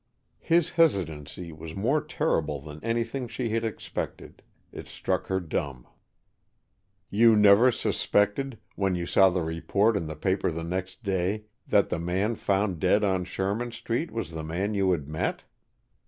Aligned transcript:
His 0.39 0.71
hesitancy 0.71 1.51
was 1.51 1.75
more 1.75 2.01
terrible 2.03 2.59
than 2.59 2.83
anything 2.83 3.27
she 3.27 3.49
had 3.49 3.63
expected. 3.63 4.41
It 4.71 4.87
struck 4.87 5.27
her 5.27 5.39
dumb. 5.39 5.85
"You 7.11 7.35
never 7.35 7.71
suspected, 7.71 8.57
when 8.75 8.95
you 8.95 9.05
saw 9.05 9.29
the 9.29 9.43
report 9.43 9.95
in 9.95 10.07
the 10.07 10.15
paper 10.15 10.49
the 10.49 10.63
next 10.63 11.03
day, 11.03 11.43
that 11.67 11.89
the 11.89 11.99
man 11.99 12.35
found 12.35 12.79
dead 12.79 13.03
on 13.03 13.25
Sherman 13.25 13.71
Street 13.71 14.09
was 14.09 14.31
the 14.31 14.43
man 14.43 14.73
you 14.73 14.89
had 14.89 15.07
met?" 15.07 15.43